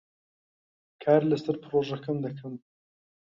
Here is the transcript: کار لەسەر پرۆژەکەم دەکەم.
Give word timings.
کار 1.03 1.21
لەسەر 1.31 1.55
پرۆژەکەم 1.63 2.17
دەکەم. 2.25 2.55